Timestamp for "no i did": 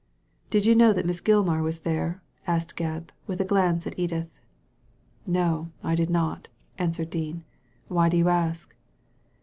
5.37-6.09